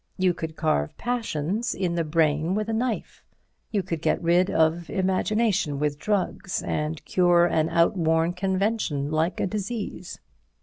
You 0.17 0.33
could 0.33 0.55
carve 0.55 0.97
passions 0.97 1.75
in 1.75 1.93
the 1.93 2.03
brain 2.03 2.55
with 2.55 2.67
a 2.69 2.73
knife. 2.73 3.23
You 3.69 3.83
could 3.83 4.01
get 4.01 4.19
rid 4.19 4.49
of 4.49 4.89
imagination 4.89 5.77
with 5.77 5.99
drugs 5.99 6.63
and 6.63 7.05
cure 7.05 7.45
an 7.45 7.69
outworn 7.69 8.33
convention 8.33 9.11
like 9.11 9.39
a 9.39 9.45
disease. 9.45 10.19